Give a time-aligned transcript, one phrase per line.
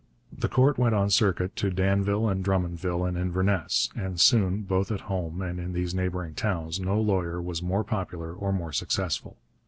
[0.35, 5.01] The court went on circuit to Danville and Drummondville and Inverness, and soon, both at
[5.01, 9.37] home and in these neighbouring towns, no lawyer was more popular or more successful.